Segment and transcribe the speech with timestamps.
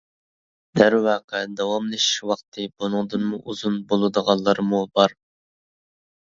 [0.79, 5.19] دەرۋەقە داۋاملىشىش ۋاقتى بۇنىڭدىنمۇ ئۇزۇن بولىدىغانلارمۇ بار.